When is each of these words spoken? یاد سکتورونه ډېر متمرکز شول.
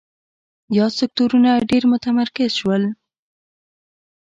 یاد 0.77 0.93
سکتورونه 0.99 1.51
ډېر 1.69 1.83
متمرکز 1.91 2.51
شول. 2.59 2.83